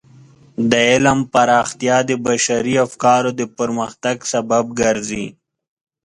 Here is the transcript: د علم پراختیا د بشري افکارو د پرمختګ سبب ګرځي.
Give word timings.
د 0.71 0.73
علم 0.89 1.19
پراختیا 1.33 1.97
د 2.09 2.11
بشري 2.25 2.75
افکارو 2.85 3.29
د 3.39 3.41
پرمختګ 3.57 4.15
سبب 4.31 4.65
ګرځي. 4.81 5.27